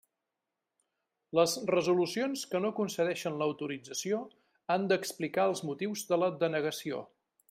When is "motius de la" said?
5.73-6.35